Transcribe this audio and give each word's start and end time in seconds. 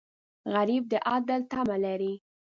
غریب 0.53 0.83
د 0.91 0.93
عدل 1.11 1.41
تمه 1.51 1.77
لري 1.85 2.13